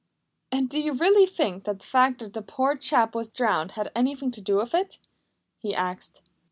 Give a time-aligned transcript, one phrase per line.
[0.51, 3.91] "And do you really think that the fact that the poor chap was drowned had
[3.95, 4.97] anything to do with it?"
[5.59, 6.23] he asked.